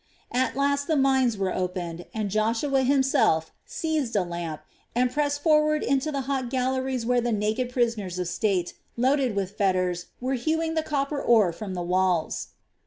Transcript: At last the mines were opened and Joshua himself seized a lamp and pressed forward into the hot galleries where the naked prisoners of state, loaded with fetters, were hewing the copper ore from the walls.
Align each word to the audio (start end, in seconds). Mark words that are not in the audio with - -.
At 0.31 0.55
last 0.55 0.87
the 0.87 0.95
mines 0.95 1.37
were 1.37 1.53
opened 1.53 2.07
and 2.11 2.31
Joshua 2.31 2.81
himself 2.81 3.51
seized 3.67 4.15
a 4.15 4.23
lamp 4.23 4.63
and 4.95 5.11
pressed 5.11 5.43
forward 5.43 5.83
into 5.83 6.11
the 6.11 6.21
hot 6.21 6.49
galleries 6.49 7.05
where 7.05 7.21
the 7.21 7.31
naked 7.31 7.69
prisoners 7.69 8.17
of 8.17 8.27
state, 8.27 8.73
loaded 8.97 9.35
with 9.35 9.55
fetters, 9.55 10.07
were 10.19 10.33
hewing 10.33 10.73
the 10.73 10.81
copper 10.81 11.21
ore 11.21 11.51
from 11.53 11.75
the 11.75 11.83
walls. 11.83 12.47